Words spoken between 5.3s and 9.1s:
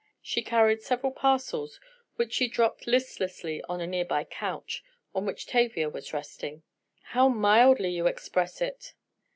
Tavia was resting. "How mildly you express it!"